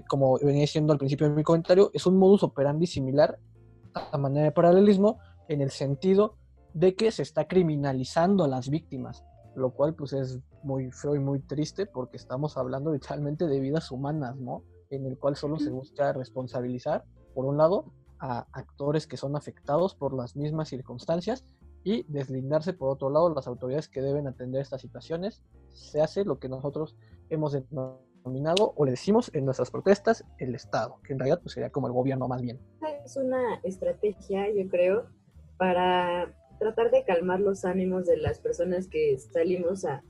como 0.10 0.38
venía 0.40 0.64
diciendo 0.64 0.92
al 0.92 1.00
principio 1.00 1.30
de 1.30 1.34
mi 1.34 1.44
comentario, 1.44 1.92
es 1.94 2.06
un 2.06 2.18
modus 2.18 2.44
operandi 2.44 2.88
similar 2.88 3.40
a 3.94 4.18
manera 4.18 4.48
de 4.48 4.52
paralelismo 4.52 5.18
en 5.48 5.62
el 5.62 5.72
sentido 5.72 6.36
de 6.78 6.94
que 6.94 7.10
se 7.10 7.24
está 7.24 7.48
criminalizando 7.48 8.44
a 8.44 8.48
las 8.48 8.70
víctimas, 8.70 9.26
lo 9.56 9.72
cual 9.72 9.96
pues 9.96 10.14
es 10.14 10.40
muy 10.62 10.92
feo 10.92 11.16
y 11.16 11.20
muy 11.20 11.40
triste 11.40 11.88
porque 11.88 12.18
estamos 12.18 12.56
hablando 12.56 12.94
literalmente 12.94 13.48
de 13.48 13.60
vidas 13.60 13.90
humanas, 13.90 14.36
¿no? 14.36 14.62
en 14.92 15.08
el 15.08 15.18
cual 15.18 15.36
solo 15.36 15.58
se 15.58 15.72
busca 15.72 16.14
responsabilizar, 16.14 17.04
por 17.34 17.46
un 17.46 17.58
lado, 17.58 17.92
a 18.20 18.46
actores 18.52 19.08
que 19.08 19.18
son 19.18 19.36
afectados 19.36 19.96
por 19.96 20.14
las 20.14 20.36
mismas 20.36 20.70
circunstancias 20.70 21.48
y 21.84 22.04
deslindarse 22.04 22.74
por 22.74 22.90
otro 22.90 23.10
lado 23.10 23.34
las 23.34 23.48
autoridades 23.48 23.90
que 23.90 24.04
deben 24.04 24.28
atender 24.28 24.62
estas 24.62 24.82
situaciones. 24.82 25.42
Se 25.72 26.00
hace 26.00 26.26
lo 26.26 26.38
que 26.38 26.48
nosotros 26.48 26.96
hemos 27.30 27.54
denominado 27.54 28.74
o 28.76 28.86
le 28.86 28.92
decimos 28.92 29.32
en 29.34 29.46
nuestras 29.46 29.72
protestas 29.72 30.24
el 30.38 30.54
Estado, 30.54 31.00
que 31.04 31.14
en 31.14 31.20
realidad 31.20 31.40
pues, 31.42 31.54
sería 31.54 31.72
como 31.72 31.88
el 31.88 31.94
gobierno 31.94 32.28
más 32.28 32.42
bien. 32.42 32.60
Es 33.04 33.18
una 33.18 33.56
estrategia, 33.64 34.46
yo 34.54 34.70
creo, 34.70 35.08
para 35.58 36.34
tratar 36.60 36.92
de 36.92 37.04
calmar 37.04 37.40
los 37.40 37.66
ánimos 37.66 38.06
de 38.06 38.18
las 38.18 38.40
personas 38.40 38.88
que 38.88 39.18
salimos 39.18 39.86
a, 39.86 40.04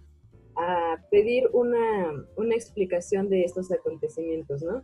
pedir 1.12 1.48
una, 1.54 2.26
una, 2.36 2.56
explicación 2.56 3.30
de 3.30 3.44
estos 3.44 3.72
acontecimientos, 3.72 4.64
¿no? 4.64 4.78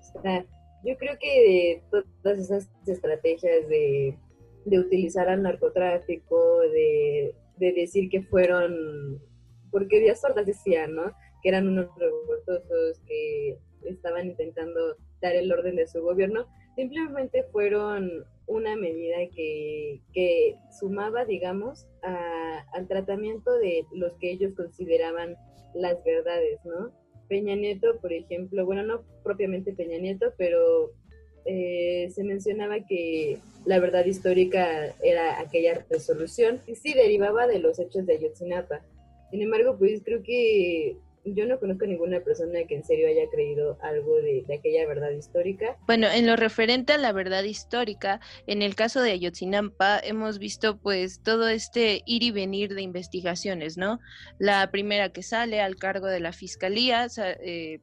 O 0.00 0.20
sea, 0.20 0.44
yo 0.84 0.96
creo 0.96 1.16
que 1.20 1.84
todas 2.22 2.40
esas 2.40 2.68
estrategias 2.88 3.68
de, 3.68 4.18
de 4.64 4.78
utilizar 4.80 5.28
al 5.28 5.44
narcotráfico, 5.44 6.58
de, 6.62 7.36
de, 7.56 7.72
decir 7.72 8.10
que 8.10 8.22
fueron, 8.22 9.22
porque 9.70 10.00
Díaz 10.00 10.24
Ordaz 10.24 10.44
decía, 10.44 10.88
¿no? 10.88 11.12
Que 11.40 11.50
eran 11.50 11.68
unos 11.68 11.86
revoltosos 11.96 13.00
que 13.06 13.58
estaban 13.84 14.26
intentando 14.26 14.96
dar 15.20 15.36
el 15.36 15.52
orden 15.52 15.76
de 15.76 15.86
su 15.86 16.02
gobierno, 16.02 16.46
simplemente 16.74 17.44
fueron 17.52 18.24
una 18.46 18.76
medida 18.76 19.16
que, 19.34 20.00
que 20.12 20.56
sumaba, 20.78 21.24
digamos, 21.24 21.86
al 22.72 22.88
tratamiento 22.88 23.52
de 23.58 23.86
los 23.92 24.12
que 24.14 24.32
ellos 24.32 24.52
consideraban 24.54 25.36
las 25.74 26.02
verdades, 26.04 26.58
¿no? 26.64 26.92
Peña 27.28 27.54
Nieto, 27.56 27.98
por 28.00 28.12
ejemplo, 28.12 28.66
bueno, 28.66 28.82
no 28.82 29.02
propiamente 29.22 29.72
Peña 29.72 29.98
Nieto, 29.98 30.34
pero 30.36 30.92
eh, 31.44 32.08
se 32.14 32.24
mencionaba 32.24 32.84
que 32.86 33.38
la 33.64 33.80
verdad 33.80 34.04
histórica 34.04 34.94
era 35.02 35.40
aquella 35.40 35.84
resolución 35.88 36.60
y 36.66 36.74
sí 36.74 36.92
derivaba 36.92 37.46
de 37.46 37.58
los 37.58 37.78
hechos 37.78 38.06
de 38.06 38.14
Ayotzinapa. 38.14 38.82
Sin 39.30 39.42
embargo, 39.42 39.76
pues 39.78 40.02
creo 40.04 40.22
que 40.22 40.96
yo 41.24 41.46
no 41.46 41.58
conozco 41.58 41.86
ninguna 41.86 42.20
persona 42.20 42.64
que 42.68 42.76
en 42.76 42.84
serio 42.84 43.08
haya 43.08 43.28
creído 43.30 43.78
algo 43.82 44.16
de, 44.16 44.44
aquella 44.58 44.86
verdad 44.86 45.10
histórica. 45.10 45.76
Bueno, 45.86 46.08
en 46.08 46.26
lo 46.26 46.36
referente 46.36 46.92
a 46.92 46.98
la 46.98 47.12
verdad 47.12 47.44
histórica, 47.44 48.20
en 48.46 48.62
el 48.62 48.74
caso 48.74 49.00
de 49.00 49.12
Ayotzinapa 49.12 50.00
hemos 50.00 50.38
visto 50.38 50.78
pues 50.78 51.22
todo 51.22 51.48
este 51.48 52.02
ir 52.06 52.22
y 52.22 52.30
venir 52.30 52.74
de 52.74 52.82
investigaciones, 52.82 53.76
¿no? 53.76 54.00
La 54.38 54.70
primera 54.70 55.10
que 55.10 55.22
sale 55.22 55.60
al 55.60 55.76
cargo 55.76 56.08
de 56.08 56.20
la 56.20 56.32
fiscalía 56.32 57.06
eh, 57.16 57.78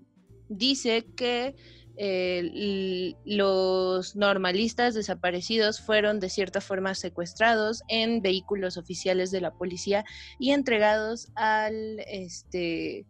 dice 0.49 1.05
que 1.15 1.55
eh, 2.01 3.13
los 3.25 4.15
normalistas 4.15 4.93
desaparecidos 4.93 5.81
fueron 5.81 6.19
de 6.19 6.29
cierta 6.29 6.61
forma 6.61 6.95
secuestrados 6.95 7.83
en 7.89 8.21
vehículos 8.21 8.77
oficiales 8.77 9.31
de 9.31 9.41
la 9.41 9.51
policía 9.51 10.05
y 10.39 10.51
entregados 10.51 11.29
al 11.35 11.99
este 12.07 13.05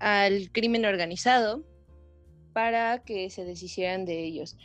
al 0.00 0.50
crimen 0.52 0.84
organizado 0.84 1.64
para 2.52 3.02
que 3.04 3.30
se 3.30 3.44
deshicieran 3.44 4.04
de 4.04 4.24
ellos. 4.24 4.56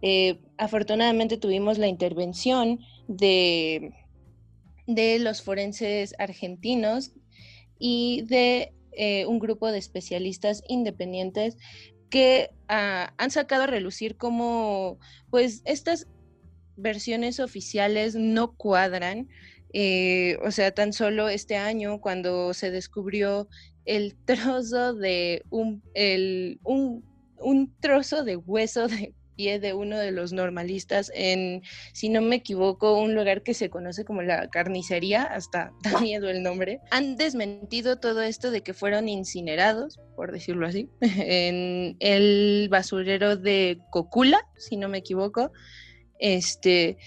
Eh, 0.00 0.40
afortunadamente 0.58 1.36
tuvimos 1.36 1.78
la 1.78 1.86
intervención 1.86 2.80
de, 3.06 3.92
de 4.86 5.18
los 5.18 5.42
forenses 5.42 6.14
argentinos 6.18 7.12
y 7.78 8.22
de 8.22 8.72
eh, 8.92 9.26
un 9.26 9.38
grupo 9.38 9.70
de 9.70 9.78
especialistas 9.78 10.62
independientes 10.68 11.56
que 12.10 12.50
ah, 12.68 13.14
han 13.16 13.30
sacado 13.30 13.62
a 13.62 13.66
relucir 13.66 14.16
como 14.16 14.98
pues 15.30 15.62
estas 15.64 16.08
versiones 16.76 17.40
oficiales 17.40 18.14
no 18.14 18.54
cuadran. 18.54 19.28
Eh, 19.72 20.36
o 20.44 20.50
sea, 20.50 20.72
tan 20.72 20.92
solo 20.92 21.30
este 21.30 21.56
año 21.56 22.00
cuando 22.02 22.52
se 22.52 22.70
descubrió 22.70 23.48
el 23.84 24.14
trozo 24.24 24.94
de 24.94 25.42
un, 25.50 25.82
el, 25.94 26.60
un, 26.64 27.04
un 27.38 27.74
trozo 27.80 28.24
de 28.24 28.36
hueso 28.36 28.88
de 28.88 29.14
pie 29.36 29.58
de 29.58 29.72
uno 29.72 29.98
de 29.98 30.10
los 30.12 30.32
normalistas 30.32 31.10
en, 31.14 31.62
si 31.92 32.08
no 32.08 32.20
me 32.20 32.36
equivoco, 32.36 33.00
un 33.00 33.14
lugar 33.14 33.42
que 33.42 33.54
se 33.54 33.70
conoce 33.70 34.04
como 34.04 34.22
la 34.22 34.48
carnicería, 34.48 35.22
hasta 35.22 35.72
da 35.82 36.00
miedo 36.00 36.28
el 36.28 36.42
nombre. 36.42 36.80
Han 36.90 37.16
desmentido 37.16 37.98
todo 37.98 38.22
esto 38.22 38.50
de 38.50 38.62
que 38.62 38.74
fueron 38.74 39.08
incinerados, 39.08 39.98
por 40.16 40.32
decirlo 40.32 40.66
así, 40.66 40.88
en 41.00 41.96
el 42.00 42.68
basurero 42.70 43.36
de 43.36 43.78
Cocula, 43.90 44.46
si 44.56 44.76
no 44.76 44.88
me 44.88 44.98
equivoco. 44.98 45.52
Este, 46.18 46.98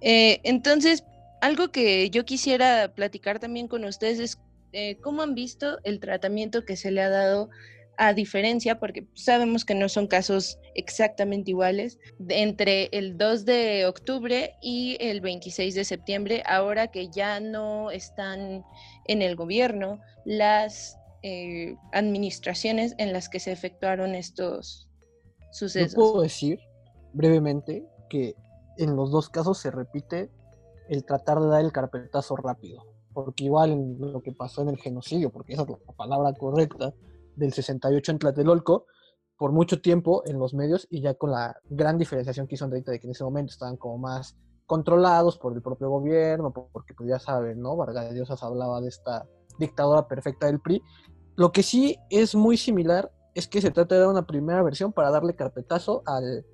eh, 0.00 0.40
entonces, 0.44 1.04
algo 1.40 1.70
que 1.70 2.08
yo 2.10 2.24
quisiera 2.24 2.92
platicar 2.94 3.38
también 3.38 3.68
con 3.68 3.84
ustedes 3.84 4.18
es 4.18 4.38
eh, 4.72 4.98
cómo 5.00 5.22
han 5.22 5.34
visto 5.34 5.78
el 5.84 6.00
tratamiento 6.00 6.64
que 6.64 6.76
se 6.76 6.90
le 6.90 7.02
ha 7.02 7.10
dado 7.10 7.50
a 7.98 8.14
diferencia, 8.14 8.80
porque 8.80 9.06
sabemos 9.14 9.64
que 9.64 9.74
no 9.74 9.88
son 9.88 10.06
casos 10.06 10.58
exactamente 10.74 11.50
iguales, 11.50 11.98
entre 12.28 12.88
el 12.92 13.18
2 13.18 13.44
de 13.44 13.86
octubre 13.86 14.54
y 14.62 14.96
el 14.98 15.20
26 15.20 15.74
de 15.74 15.84
septiembre, 15.84 16.42
ahora 16.46 16.88
que 16.88 17.08
ya 17.08 17.38
no 17.38 17.90
están 17.90 18.64
en 19.06 19.22
el 19.22 19.36
gobierno 19.36 20.00
las 20.24 20.96
eh, 21.22 21.76
administraciones 21.92 22.94
en 22.98 23.12
las 23.12 23.28
que 23.28 23.40
se 23.40 23.52
efectuaron 23.52 24.14
estos 24.14 24.88
sucesos. 25.52 25.92
Yo 25.92 25.96
puedo 25.96 26.22
decir 26.22 26.58
brevemente 27.12 27.84
que 28.08 28.34
en 28.78 28.96
los 28.96 29.10
dos 29.10 29.28
casos 29.28 29.58
se 29.58 29.70
repite 29.70 30.30
el 30.88 31.04
tratar 31.04 31.40
de 31.40 31.48
dar 31.48 31.60
el 31.60 31.72
carpetazo 31.72 32.36
rápido 32.36 32.91
porque 33.12 33.44
igual 33.44 33.96
lo 33.98 34.22
que 34.22 34.32
pasó 34.32 34.62
en 34.62 34.68
el 34.68 34.78
genocidio, 34.78 35.30
porque 35.30 35.54
esa 35.54 35.62
es 35.62 35.68
la 35.68 35.92
palabra 35.96 36.32
correcta, 36.34 36.94
del 37.36 37.52
68 37.52 38.12
en 38.12 38.18
Tlatelolco, 38.18 38.86
por 39.36 39.52
mucho 39.52 39.80
tiempo 39.80 40.22
en 40.26 40.38
los 40.38 40.54
medios 40.54 40.86
y 40.90 41.00
ya 41.00 41.14
con 41.14 41.30
la 41.30 41.56
gran 41.68 41.98
diferenciación 41.98 42.46
que 42.46 42.54
hizo 42.54 42.64
ahorita 42.64 42.92
de 42.92 43.00
que 43.00 43.06
en 43.06 43.12
ese 43.12 43.24
momento 43.24 43.52
estaban 43.52 43.76
como 43.76 43.98
más 43.98 44.36
controlados 44.66 45.36
por 45.38 45.52
el 45.52 45.62
propio 45.62 45.90
gobierno, 45.90 46.52
porque 46.52 46.94
pues 46.94 47.08
ya 47.08 47.18
saben, 47.18 47.60
¿no? 47.60 47.76
Vargas 47.76 48.08
de 48.08 48.14
Diosas 48.14 48.42
hablaba 48.42 48.80
de 48.80 48.88
esta 48.88 49.26
dictadura 49.58 50.06
perfecta 50.06 50.46
del 50.46 50.60
PRI. 50.60 50.82
Lo 51.34 51.52
que 51.52 51.62
sí 51.62 51.98
es 52.10 52.34
muy 52.34 52.56
similar 52.56 53.10
es 53.34 53.48
que 53.48 53.60
se 53.60 53.70
trata 53.70 53.98
de 53.98 54.06
una 54.06 54.26
primera 54.26 54.62
versión 54.62 54.92
para 54.92 55.10
darle 55.10 55.34
carpetazo 55.34 56.02
al, 56.06 56.46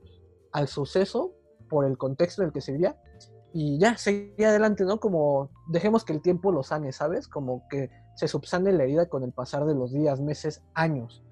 al 0.52 0.68
suceso 0.68 1.32
por 1.68 1.84
el 1.84 1.98
contexto 1.98 2.42
en 2.42 2.48
el 2.48 2.52
que 2.52 2.60
se 2.60 2.72
vivía 2.72 2.96
y 3.52 3.78
ya, 3.78 3.96
seguir 3.96 4.46
adelante, 4.46 4.84
¿no? 4.84 5.00
Como 5.00 5.50
dejemos 5.68 6.04
que 6.04 6.12
el 6.12 6.20
tiempo 6.20 6.52
lo 6.52 6.62
sane, 6.62 6.92
¿sabes? 6.92 7.28
Como 7.28 7.66
que 7.68 7.90
se 8.14 8.28
subsane 8.28 8.72
la 8.72 8.84
herida 8.84 9.08
con 9.08 9.22
el 9.22 9.32
pasar 9.32 9.64
de 9.64 9.74
los 9.74 9.92
días, 9.92 10.20
meses, 10.20 10.62
años. 10.74 11.22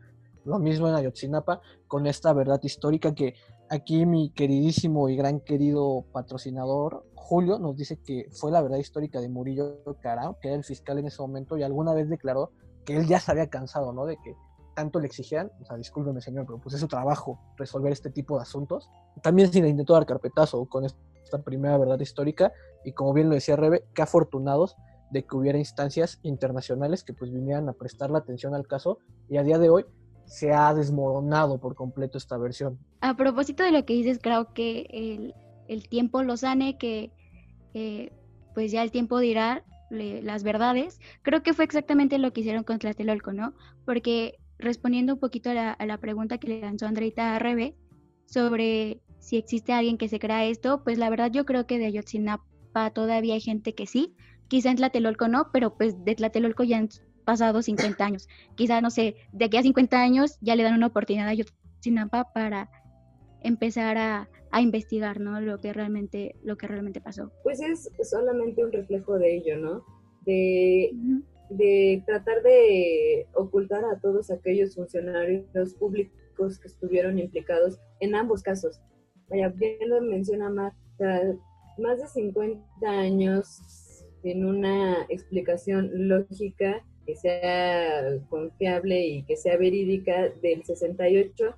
Lo 0.44 0.58
mismo 0.58 0.88
en 0.88 0.94
Ayotzinapa, 0.94 1.60
con 1.88 2.06
esta 2.06 2.32
verdad 2.32 2.60
histórica 2.62 3.14
que 3.14 3.34
aquí 3.68 4.06
mi 4.06 4.30
queridísimo 4.30 5.08
y 5.08 5.16
gran 5.16 5.40
querido 5.40 6.04
patrocinador, 6.12 7.04
Julio, 7.14 7.58
nos 7.58 7.76
dice 7.76 7.98
que 7.98 8.28
fue 8.30 8.52
la 8.52 8.62
verdad 8.62 8.78
histórica 8.78 9.20
de 9.20 9.28
Murillo 9.28 9.82
Carao, 10.00 10.38
que 10.40 10.48
era 10.48 10.56
el 10.56 10.64
fiscal 10.64 10.98
en 10.98 11.06
ese 11.08 11.20
momento, 11.20 11.58
y 11.58 11.64
alguna 11.64 11.92
vez 11.92 12.08
declaró 12.08 12.52
que 12.84 12.96
él 12.96 13.08
ya 13.08 13.18
se 13.18 13.32
había 13.32 13.50
cansado, 13.50 13.92
¿no? 13.92 14.06
De 14.06 14.16
que 14.18 14.36
tanto 14.76 15.00
le 15.00 15.06
exigían, 15.06 15.50
o 15.62 15.64
sea, 15.64 15.76
discúlpeme 15.78 16.20
señor, 16.20 16.44
pero 16.44 16.58
pues 16.58 16.74
es 16.74 16.80
su 16.80 16.86
trabajo 16.86 17.40
resolver 17.56 17.90
este 17.90 18.10
tipo 18.10 18.36
de 18.36 18.42
asuntos. 18.42 18.90
También 19.22 19.50
le 19.50 19.70
intentó 19.70 19.94
dar 19.94 20.04
carpetazo 20.04 20.66
con 20.66 20.84
esta 20.84 21.42
primera 21.42 21.78
verdad 21.78 21.98
histórica 21.98 22.52
y 22.84 22.92
como 22.92 23.14
bien 23.14 23.30
lo 23.30 23.34
decía 23.34 23.56
Rebe, 23.56 23.86
qué 23.94 24.02
afortunados 24.02 24.76
de 25.10 25.24
que 25.24 25.34
hubiera 25.34 25.58
instancias 25.58 26.20
internacionales 26.22 27.02
que 27.04 27.14
pues 27.14 27.32
vinieran 27.32 27.68
a 27.70 27.72
prestar 27.72 28.10
la 28.10 28.18
atención 28.18 28.54
al 28.54 28.66
caso 28.66 28.98
y 29.30 29.38
a 29.38 29.42
día 29.42 29.58
de 29.58 29.70
hoy 29.70 29.86
se 30.26 30.52
ha 30.52 30.74
desmoronado 30.74 31.58
por 31.58 31.74
completo 31.74 32.18
esta 32.18 32.36
versión. 32.36 32.78
A 33.00 33.16
propósito 33.16 33.62
de 33.62 33.70
lo 33.70 33.86
que 33.86 33.94
dices, 33.94 34.18
creo 34.20 34.52
que 34.52 34.86
el, 34.90 35.34
el 35.68 35.88
tiempo 35.88 36.22
lo 36.22 36.36
sane, 36.36 36.76
que 36.76 37.12
eh, 37.72 38.12
pues 38.54 38.72
ya 38.72 38.82
el 38.82 38.90
tiempo 38.90 39.18
dirá 39.20 39.64
las 39.88 40.42
verdades. 40.42 41.00
Creo 41.22 41.42
que 41.42 41.54
fue 41.54 41.64
exactamente 41.64 42.18
lo 42.18 42.32
que 42.32 42.40
hicieron 42.40 42.64
con 42.64 42.78
Tlatelolco, 42.78 43.32
¿no? 43.32 43.54
Porque 43.84 44.38
respondiendo 44.58 45.14
un 45.14 45.20
poquito 45.20 45.50
a 45.50 45.54
la, 45.54 45.72
a 45.72 45.86
la 45.86 45.98
pregunta 45.98 46.38
que 46.38 46.48
le 46.48 46.60
lanzó 46.60 46.86
Andreita 46.86 47.34
a 47.34 47.38
Rebe 47.38 47.74
sobre 48.26 49.00
si 49.18 49.36
existe 49.36 49.72
alguien 49.72 49.98
que 49.98 50.08
se 50.08 50.18
crea 50.18 50.44
esto, 50.44 50.82
pues 50.84 50.98
la 50.98 51.10
verdad 51.10 51.30
yo 51.30 51.44
creo 51.44 51.66
que 51.66 51.78
de 51.78 51.86
Ayotzinapa 51.86 52.90
todavía 52.90 53.34
hay 53.34 53.40
gente 53.40 53.74
que 53.74 53.86
sí, 53.86 54.14
quizá 54.48 54.70
en 54.70 54.76
Tlatelolco 54.76 55.28
no, 55.28 55.50
pero 55.52 55.76
pues 55.76 56.04
de 56.04 56.14
Tlatelolco 56.14 56.62
ya 56.64 56.78
han 56.78 56.88
pasado 57.24 57.60
50 57.60 58.04
años. 58.04 58.28
Quizá, 58.54 58.80
no 58.80 58.90
sé, 58.90 59.16
de 59.32 59.46
aquí 59.46 59.56
a 59.56 59.62
50 59.62 60.00
años 60.00 60.38
ya 60.40 60.54
le 60.54 60.62
dan 60.62 60.74
una 60.74 60.86
oportunidad 60.86 61.26
a 61.26 61.30
Ayotzinapa 61.30 62.32
para 62.32 62.70
empezar 63.42 63.98
a, 63.98 64.28
a 64.50 64.60
investigar, 64.60 65.20
¿no? 65.20 65.40
Lo 65.40 65.58
que 65.58 65.72
realmente, 65.72 66.36
lo 66.42 66.56
que 66.56 66.66
realmente 66.66 67.00
pasó. 67.00 67.32
Pues 67.42 67.60
es 67.60 67.90
solamente 68.08 68.64
un 68.64 68.72
reflejo 68.72 69.18
de 69.18 69.36
ello, 69.36 69.58
¿no? 69.58 69.84
De, 70.24 70.92
de 71.50 72.02
tratar 72.06 72.42
de 72.42 73.26
ocultar 73.34 73.84
a 73.84 73.98
todos 74.00 74.30
aquellos 74.30 74.74
funcionarios 74.74 75.74
públicos 75.74 76.58
que 76.58 76.68
estuvieron 76.68 77.18
implicados 77.18 77.78
en 78.00 78.14
ambos 78.14 78.42
casos. 78.42 78.80
Vaya, 79.28 79.48
bien 79.48 79.88
lo 79.88 80.00
menciona 80.00 80.50
Mar, 80.50 80.72
más 81.78 82.00
de 82.00 82.06
50 82.08 82.88
años 82.88 83.60
sin 84.22 84.44
una 84.44 85.04
explicación 85.08 86.08
lógica 86.08 86.84
que 87.06 87.16
sea 87.16 88.18
confiable 88.28 89.06
y 89.06 89.22
que 89.22 89.36
sea 89.36 89.56
verídica 89.56 90.28
del 90.42 90.64
68. 90.64 91.54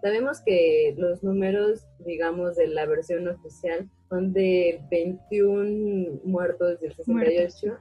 sabemos 0.00 0.40
que 0.40 0.94
los 0.96 1.22
números, 1.22 1.84
digamos, 2.06 2.56
de 2.56 2.68
la 2.68 2.86
versión 2.86 3.28
oficial 3.28 3.90
son 4.08 4.32
de 4.32 4.80
21 4.90 6.20
muertos 6.24 6.80
del 6.80 6.94
68 6.94 7.78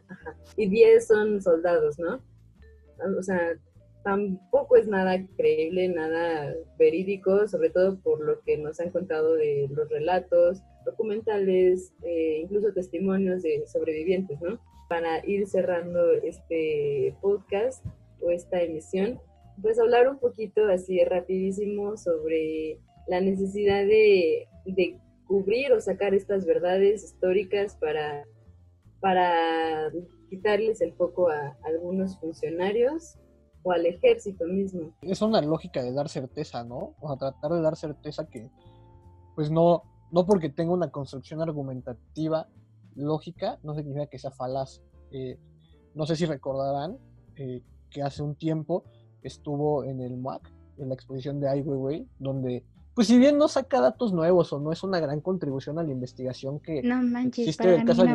y 0.58 0.70
10 0.70 1.08
son 1.08 1.42
soldados, 1.42 2.00
¿no? 2.00 2.22
O 3.18 3.24
sea, 3.24 3.56
tampoco 4.04 4.78
es 4.78 4.88
nada 4.88 5.24
creíble, 5.38 5.88
nada 5.90 6.56
verídico, 6.78 7.48
sobre 7.48 7.70
todo 7.70 8.00
por 8.00 8.22
lo 8.22 8.42
que 8.42 8.58
nos 8.58 8.80
han 8.80 8.90
contado 8.90 9.36
de 9.36 9.68
los 9.72 9.90
relatos, 9.90 10.62
documentales, 10.86 11.94
eh, 12.04 12.40
incluso 12.44 12.74
testimonios 12.74 13.44
de 13.44 13.66
sobrevivientes, 13.68 14.42
¿no? 14.42 14.60
Para 14.92 15.26
ir 15.26 15.48
cerrando 15.48 16.12
este 16.22 17.16
podcast 17.22 17.82
o 18.20 18.30
esta 18.30 18.62
emisión, 18.62 19.22
pues 19.62 19.80
hablar 19.80 20.10
un 20.10 20.20
poquito 20.20 20.68
así 20.68 21.02
rapidísimo 21.06 21.96
sobre 21.96 22.78
la 23.08 23.22
necesidad 23.22 23.86
de, 23.86 24.50
de 24.66 25.00
cubrir 25.26 25.72
o 25.72 25.80
sacar 25.80 26.14
estas 26.14 26.46
verdades 26.46 27.06
históricas 27.06 27.78
para, 27.78 28.26
para 29.00 29.90
quitarles 30.30 30.82
el 30.82 30.92
foco 30.92 31.30
a 31.30 31.58
algunos 31.64 32.20
funcionarios 32.20 33.18
o 33.64 33.72
al 33.72 33.86
ejército 33.86 34.44
mismo. 34.46 34.94
Es 35.04 35.22
una 35.22 35.42
lógica 35.42 35.82
de 35.84 35.94
dar 35.94 36.10
certeza, 36.10 36.66
¿no? 36.66 36.96
O 37.00 37.08
sea, 37.08 37.16
tratar 37.16 37.54
de 37.54 37.62
dar 37.62 37.78
certeza 37.78 38.28
que, 38.28 38.50
pues 39.38 39.50
no, 39.50 39.84
no 40.12 40.26
porque 40.26 40.50
tenga 40.50 40.74
una 40.74 40.92
construcción 40.92 41.42
argumentativa 41.42 42.50
lógica, 42.96 43.60
no 43.64 43.76
significa 43.76 44.08
que 44.08 44.20
sea 44.20 44.32
falaz. 44.32 44.82
Eh, 45.12 45.38
no 45.94 46.06
sé 46.06 46.16
si 46.16 46.26
recordarán 46.26 46.98
eh, 47.36 47.62
que 47.90 48.02
hace 48.02 48.24
un 48.24 48.36
tiempo 48.36 48.84
estuvo 49.24 49.84
en 49.84 50.02
el 50.02 50.18
MAC, 50.18 50.52
en 50.78 50.90
la 50.90 50.96
exposición 50.96 51.40
de 51.40 51.50
Ai 51.50 51.62
Weiwei, 51.62 52.08
donde, 52.20 52.64
pues 52.96 53.08
si 53.08 53.18
bien 53.18 53.38
no 53.38 53.48
saca 53.48 53.82
datos 53.82 54.14
nuevos 54.14 54.52
o 54.54 54.60
no 54.60 54.72
es 54.72 54.84
una 54.84 55.00
gran 55.00 55.22
contribución 55.22 55.78
a 55.80 55.84
la 55.84 55.92
investigación 55.92 56.60
que 56.60 56.82
no 56.82 57.02
manches, 57.04 57.48
existe 57.48 57.76
el 57.76 57.86
caso 57.86 58.04
de 58.04 58.12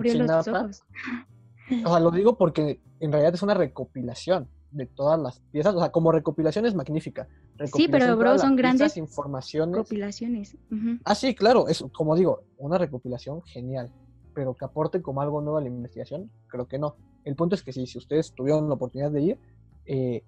o 1.85 1.89
sea, 1.89 2.01
lo 2.01 2.11
digo 2.11 2.37
porque 2.37 2.81
en 3.01 3.11
realidad 3.11 3.35
es 3.35 3.43
una 3.43 3.55
recopilación 3.55 4.49
de 4.71 4.87
todas 4.87 5.19
las 5.19 5.41
piezas. 5.53 5.75
O 5.75 5.81
sea, 5.81 5.91
como 5.91 6.13
recopilación 6.13 6.67
es 6.67 6.75
magnífica. 6.75 7.29
sí, 7.73 7.89
pero 7.89 8.17
bro, 8.17 8.39
son 8.39 8.57
grandes 8.57 8.97
informaciones. 8.97 9.75
recopilaciones. 9.75 10.57
Ah, 11.05 11.15
sí, 11.15 11.35
claro, 11.35 11.69
es 11.69 11.85
como 11.93 12.15
digo, 12.15 12.45
una 12.59 12.79
recopilación 12.79 13.43
genial. 13.43 13.93
Pero 14.37 14.55
que 14.55 14.67
aporte 14.67 15.01
como 15.01 15.23
algo 15.23 15.41
nuevo 15.41 15.57
a 15.57 15.63
la 15.63 15.69
investigación, 15.69 16.31
creo 16.47 16.69
que 16.69 16.79
no. 16.79 16.97
El 17.25 17.35
punto 17.35 17.55
es 17.55 17.63
que 17.63 17.73
si, 17.73 17.87
si 17.87 17.97
ustedes 17.97 18.35
tuvieron 18.35 18.69
la 18.69 18.75
oportunidad 18.75 19.11
de 19.11 19.23
ir, 19.23 19.39
eh, 19.87 20.23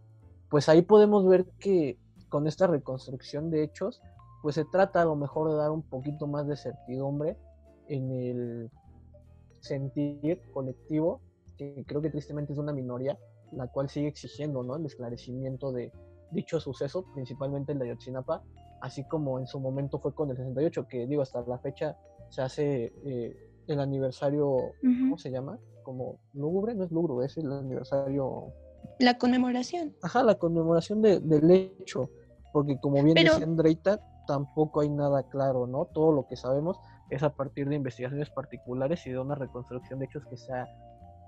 pues 0.48 0.70
ahí 0.70 0.80
podemos 0.80 1.26
ver 1.26 1.44
que 1.60 1.98
con 2.30 2.46
esta 2.46 2.66
reconstrucción 2.66 3.50
de 3.50 3.62
hechos, 3.64 4.00
pues 4.42 4.54
se 4.54 4.64
trata 4.64 5.02
a 5.02 5.04
lo 5.04 5.14
mejor 5.14 5.50
de 5.50 5.56
dar 5.56 5.70
un 5.70 5.82
poquito 5.82 6.26
más 6.26 6.46
de 6.48 6.56
certidumbre 6.56 7.36
en 7.88 8.10
el 8.10 8.70
sentir 9.60 10.40
colectivo, 10.54 11.20
que 11.58 11.84
creo 11.86 12.00
que 12.00 12.08
tristemente 12.08 12.54
es 12.54 12.58
una 12.58 12.72
minoría, 12.72 13.18
la 13.52 13.66
cual 13.66 13.90
sigue 13.90 14.08
exigiendo 14.08 14.62
¿no? 14.62 14.76
el 14.76 14.86
esclarecimiento 14.86 15.70
de 15.70 15.92
dicho 16.30 16.60
suceso, 16.60 17.04
principalmente 17.14 17.72
el 17.72 17.78
de 17.78 17.90
Ayotzinapa, 17.90 18.42
así 18.80 19.04
como 19.04 19.38
en 19.38 19.46
su 19.46 19.60
momento 19.60 19.98
fue 19.98 20.14
con 20.14 20.30
el 20.30 20.36
68, 20.36 20.86
que 20.88 21.06
digo, 21.06 21.22
hasta 21.22 21.42
la 21.42 21.58
fecha 21.58 21.96
se 22.30 22.42
hace 22.42 22.92
eh, 23.04 23.47
el 23.68 23.80
aniversario, 23.80 24.72
¿cómo 24.82 25.18
se 25.18 25.30
llama? 25.30 25.58
Como 25.84 26.18
lúgubre, 26.34 26.74
no 26.74 26.84
es 26.84 26.90
lúgubre, 26.90 27.26
es 27.26 27.36
el 27.36 27.52
aniversario... 27.52 28.52
La 28.98 29.18
conmemoración. 29.18 29.94
Ajá, 30.02 30.22
la 30.22 30.36
conmemoración 30.36 31.02
del 31.02 31.50
hecho, 31.50 32.10
porque 32.52 32.78
como 32.80 33.02
bien 33.02 33.14
decía 33.14 33.44
Andreita, 33.44 34.00
tampoco 34.26 34.80
hay 34.80 34.88
nada 34.88 35.28
claro, 35.28 35.66
¿no? 35.66 35.86
Todo 35.86 36.12
lo 36.12 36.26
que 36.26 36.36
sabemos 36.36 36.78
es 37.10 37.22
a 37.22 37.34
partir 37.34 37.68
de 37.68 37.76
investigaciones 37.76 38.30
particulares 38.30 39.06
y 39.06 39.10
de 39.10 39.18
una 39.18 39.34
reconstrucción 39.34 39.98
de 39.98 40.06
hechos 40.06 40.24
que 40.26 40.36
se 40.36 40.52
ha 40.52 40.66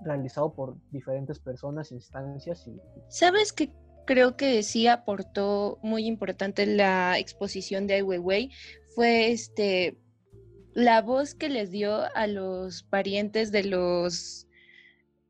realizado 0.03 0.53
por 0.53 0.75
diferentes 0.91 1.39
personas, 1.39 1.91
instancias 1.91 2.67
y... 2.67 2.79
¿Sabes 3.07 3.53
que 3.53 3.71
creo 4.05 4.35
que 4.35 4.63
sí 4.63 4.87
aportó 4.87 5.79
muy 5.81 6.05
importante 6.05 6.65
la 6.65 7.17
exposición 7.19 7.87
de 7.87 7.95
Ai 7.95 8.01
Weiwei? 8.01 8.51
Fue 8.95 9.31
este 9.31 9.97
la 10.73 11.01
voz 11.01 11.33
que 11.33 11.49
les 11.49 11.71
dio 11.71 12.03
a 12.15 12.27
los 12.27 12.83
parientes 12.83 13.51
de 13.51 13.63
los 13.63 14.47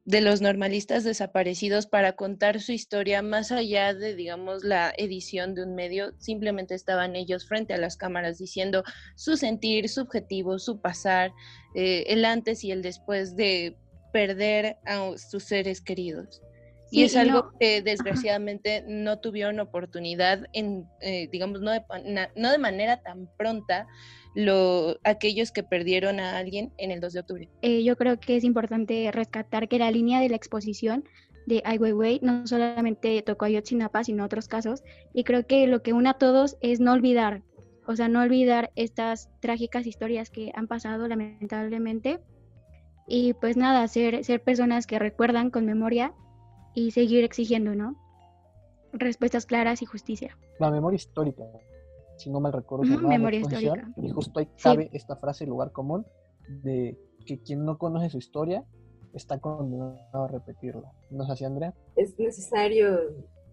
de 0.04 0.22
los 0.22 0.42
normalistas 0.42 1.04
desaparecidos 1.04 1.86
para 1.86 2.14
contar 2.14 2.60
su 2.60 2.72
historia 2.72 3.22
más 3.22 3.52
allá 3.52 3.94
de, 3.94 4.16
digamos, 4.16 4.64
la 4.64 4.92
edición 4.98 5.54
de 5.54 5.64
un 5.64 5.76
medio, 5.76 6.14
simplemente 6.18 6.74
estaban 6.74 7.16
ellos 7.16 7.48
frente 7.48 7.76
a 7.76 7.78
las 7.78 7.98
cámaras 7.98 8.40
diciendo 8.40 8.84
su 9.16 9.38
sentir, 9.38 9.90
su 9.90 10.02
objetivo, 10.02 10.58
su 10.58 10.82
pasar, 10.82 11.32
eh, 11.76 12.06
el 12.08 12.26
antes 12.26 12.64
y 12.64 12.72
el 12.72 12.82
después 12.82 13.36
de 13.36 13.78
perder 14.12 14.78
a 14.86 15.16
sus 15.18 15.44
seres 15.44 15.82
queridos. 15.82 16.42
Y 16.92 17.04
es 17.04 17.16
algo 17.16 17.54
que 17.60 17.82
desgraciadamente 17.82 18.84
no 18.88 19.20
tuvieron 19.20 19.60
oportunidad 19.60 20.46
en, 20.54 20.86
eh, 21.00 21.30
digamos, 21.32 21.62
no 21.62 21.72
de, 21.72 21.82
no 22.36 22.52
de 22.52 22.58
manera 22.58 23.02
tan 23.02 23.30
pronta 23.38 23.88
lo, 24.36 24.98
aquellos 25.04 25.52
que 25.52 25.64
perdieron 25.64 26.20
a 26.20 26.38
alguien 26.38 26.74
en 26.78 26.92
el 26.92 27.00
2 27.00 27.14
de 27.14 27.20
octubre. 27.20 27.50
Eh, 27.62 27.84
yo 27.84 27.96
creo 27.96 28.20
que 28.20 28.36
es 28.36 28.44
importante 28.44 29.10
rescatar 29.12 29.68
que 29.68 29.80
la 29.80 29.90
línea 29.90 30.20
de 30.20 30.30
la 30.30 30.36
exposición 30.36 31.06
de 31.48 31.62
Ai 31.66 31.78
Weiwei 31.78 32.20
no 32.22 32.46
solamente 32.46 33.22
tocó 33.22 33.46
a 33.46 33.50
Yotzinapa, 33.50 34.04
sino 34.04 34.26
otros 34.26 34.48
casos, 34.48 34.84
y 35.14 35.24
creo 35.24 35.48
que 35.48 35.66
lo 35.68 35.82
que 35.82 35.94
une 35.94 36.10
a 36.10 36.14
todos 36.14 36.58
es 36.62 36.80
no 36.80 36.94
olvidar, 36.94 37.42
o 37.88 37.96
sea, 37.96 38.10
no 38.10 38.22
olvidar 38.22 38.72
estas 38.76 39.30
trágicas 39.40 39.88
historias 39.88 40.30
que 40.30 40.52
han 40.56 40.68
pasado 40.68 41.08
lamentablemente 41.08 42.20
y 43.08 43.34
pues 43.34 43.58
nada, 43.58 43.88
ser, 43.88 44.24
ser 44.24 44.42
personas 44.42 44.88
que 44.88 45.00
recuerdan 45.00 45.50
con 45.50 45.66
memoria 45.66 46.14
y 46.74 46.92
seguir 46.92 47.24
exigiendo, 47.24 47.76
¿no? 47.76 47.96
Respuestas 48.94 49.46
claras 49.46 49.82
y 49.82 49.86
justicia. 49.86 50.38
La 50.60 50.72
memoria 50.72 50.96
histórica, 50.96 51.44
si 52.18 52.30
no 52.30 52.40
mal 52.40 52.54
recuerdo. 52.54 52.86
memoria 52.86 53.40
histórica. 53.40 53.92
Y 53.98 54.10
justo 54.10 54.40
ahí 54.40 54.48
cabe 54.62 54.90
esta 54.94 55.16
frase, 55.16 55.46
lugar 55.46 55.72
común, 55.72 56.06
de 56.64 56.98
que 57.26 57.40
quien 57.40 57.66
no 57.66 57.78
conoce 57.78 58.10
su 58.10 58.18
historia 58.18 58.66
está 59.14 59.40
condenado 59.40 60.24
a 60.24 60.28
repetirla. 60.28 60.92
¿No 61.10 61.24
es 61.24 61.30
así, 61.30 61.46
Andrea? 61.46 61.74
Es 61.96 62.18
necesario 62.18 63.00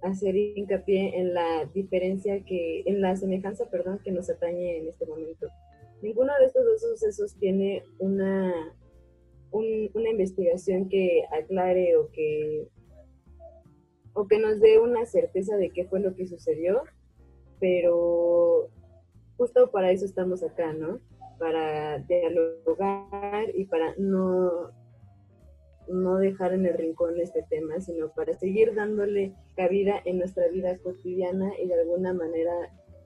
hacer 0.03 0.37
hincapié 0.37 1.19
en 1.19 1.35
la 1.35 1.65
diferencia 1.75 2.45
que, 2.45 2.83
en 2.87 3.01
la 3.01 3.17
semejanza, 3.17 3.65
perdón, 3.71 4.01
que 4.05 4.13
nos 4.13 4.31
atañe 4.31 4.79
en 4.79 4.89
este 4.89 5.07
momento. 5.07 5.49
Ninguno 6.03 6.33
de 6.39 6.47
estos 6.47 6.65
dos 6.65 6.81
sucesos 6.81 7.35
tiene 7.39 7.83
una 7.99 8.53
una 9.51 10.11
investigación 10.11 10.89
que 10.89 11.23
aclare 11.33 11.97
o 11.97 12.11
que, 12.11 12.69
o 14.19 14.27
que 14.27 14.41
nos 14.41 14.59
dé 14.59 14.81
una 14.81 15.07
certeza 15.07 15.57
de 15.57 15.71
qué 15.71 15.85
fue 15.85 16.01
lo 16.01 16.17
que 16.17 16.27
sucedió, 16.27 16.83
pero 17.61 18.69
justo 19.37 19.71
para 19.71 19.93
eso 19.93 20.05
estamos 20.05 20.43
acá, 20.43 20.73
¿no? 20.73 20.99
Para 21.39 21.99
dialogar 22.01 23.47
y 23.55 23.67
para 23.67 23.95
no, 23.97 24.73
no 25.87 26.17
dejar 26.17 26.53
en 26.53 26.67
el 26.67 26.75
rincón 26.75 27.21
este 27.21 27.45
tema, 27.49 27.81
sino 27.81 28.13
para 28.13 28.37
seguir 28.37 28.75
dándole 28.75 29.35
cabida 29.55 30.03
en 30.05 30.19
nuestra 30.19 30.49
vida 30.49 30.77
cotidiana 30.79 31.53
y 31.63 31.69
de 31.69 31.81
alguna 31.81 32.13
manera 32.13 32.53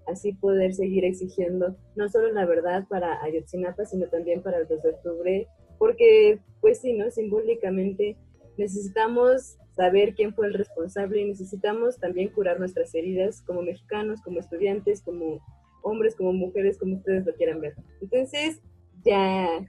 así 0.06 0.32
poder 0.32 0.72
seguir 0.72 1.04
exigiendo 1.04 1.76
no 1.94 2.08
solo 2.08 2.32
la 2.32 2.46
verdad 2.46 2.88
para 2.88 3.22
Ayotzinapa, 3.22 3.84
sino 3.84 4.08
también 4.08 4.42
para 4.42 4.56
el 4.56 4.66
2 4.66 4.82
de 4.82 4.88
octubre 4.88 5.48
porque 5.78 6.40
pues 6.62 6.80
sí, 6.80 6.94
¿no? 6.94 7.10
Simbólicamente 7.10 8.16
necesitamos 8.56 9.58
saber 9.74 10.14
quién 10.14 10.34
fue 10.34 10.46
el 10.46 10.54
responsable 10.54 11.20
y 11.20 11.28
necesitamos 11.28 11.98
también 11.98 12.30
curar 12.30 12.58
nuestras 12.58 12.94
heridas 12.94 13.42
como 13.42 13.62
mexicanos, 13.62 14.20
como 14.22 14.40
estudiantes, 14.40 15.02
como 15.02 15.40
hombres, 15.82 16.14
como 16.14 16.32
mujeres, 16.32 16.78
como 16.78 16.96
ustedes 16.96 17.26
lo 17.26 17.34
quieran 17.34 17.60
ver. 17.60 17.74
Entonces, 18.00 18.60
ya, 19.04 19.66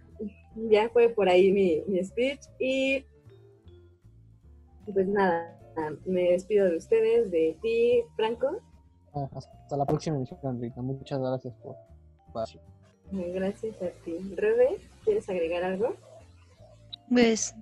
ya 0.70 0.89
fue 0.89 1.10
por 1.10 1.30
ahí 1.30 1.52
mi, 1.52 1.84
mi 1.88 2.04
speech 2.04 2.42
y 2.60 3.06
pues 4.92 5.08
nada, 5.08 5.58
me 6.06 6.32
despido 6.32 6.70
de 6.70 6.78
ustedes, 6.78 7.32
de 7.32 7.58
ti, 7.62 8.04
Franco. 8.16 8.60
Ah, 9.13 9.30
hasta 9.34 9.78
la 9.78 9.86
próxima 9.86 10.18
emisión, 10.18 10.39
Enrique. 10.44 10.80
Muchas 10.82 11.20
gracias 11.20 11.54
por 11.56 11.76
espacio. 12.28 12.62
Gracias 13.12 13.82
a 13.82 13.89
ti. 14.04 14.18
Rebe, 14.36 14.78
¿quieres 15.04 15.30
agregar 15.30 15.63
algo? 15.63 15.96
Pues 17.10 17.56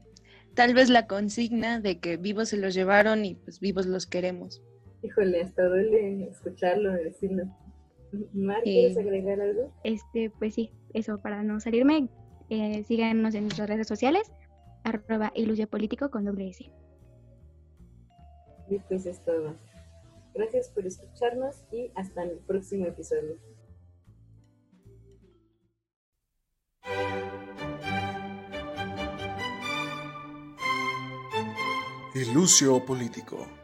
tal 0.53 0.73
vez 0.73 0.89
la 0.89 1.07
consigna 1.07 1.79
de 1.79 1.99
que 1.99 2.17
vivos 2.17 2.49
se 2.49 2.57
los 2.57 2.73
llevaron 2.73 3.25
y 3.25 3.35
pues 3.35 3.59
vivos 3.59 3.85
los 3.85 4.05
queremos. 4.05 4.61
Híjole, 5.03 5.41
hasta 5.41 5.67
duele 5.67 6.29
escucharlo, 6.29 6.91
decirlo. 6.91 7.43
Mar, 8.33 8.61
¿quieres 8.63 8.97
agregar 8.97 9.39
algo? 9.39 9.73
Este, 9.83 10.29
pues 10.29 10.53
sí, 10.55 10.71
eso, 10.93 11.19
para 11.21 11.43
no 11.43 11.59
salirme, 11.59 12.09
eh, 12.49 12.83
síganos 12.83 13.33
en 13.35 13.43
nuestras 13.43 13.69
redes 13.69 13.87
sociales, 13.87 14.31
arroba 14.83 15.31
político 15.69 16.11
con 16.11 16.25
doble 16.25 16.49
S. 16.49 16.69
Y 18.69 18.79
pues 18.79 19.05
es 19.05 19.21
todo. 19.21 19.55
Gracias 20.33 20.69
por 20.69 20.85
escucharnos 20.85 21.63
y 21.71 21.91
hasta 21.95 22.23
el 22.23 22.37
próximo 22.39 22.85
episodio. 22.85 23.37
Ilusio 32.13 32.82
Político. 32.82 33.61